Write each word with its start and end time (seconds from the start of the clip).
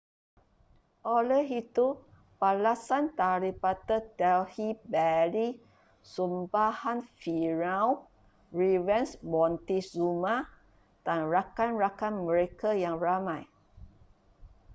oleh 1.17 1.45
itu 1.63 1.87
balasan 2.41 3.05
daripada 3.23 3.97
delhi 4.19 4.69
belly 4.91 5.49
sumpahan 6.13 6.99
firaun 7.21 7.97
revenge 8.61 9.13
montezuma 9.33 10.37
dan 11.05 11.19
rakan-rakan 11.35 12.13
mereka 12.27 12.69
yang 12.83 12.95
ramai 13.07 13.43